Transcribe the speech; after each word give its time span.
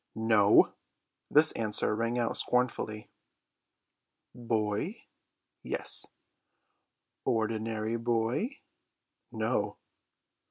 "No!" 0.15 0.73
This 1.29 1.51
answer 1.51 1.95
rang 1.95 2.17
out 2.17 2.35
scornfully. 2.35 3.11
"Boy?" 4.33 5.03
"Yes." 5.61 6.07
"Ordinary 7.23 7.97
boy?" 7.97 8.61
"No!" 9.31 9.77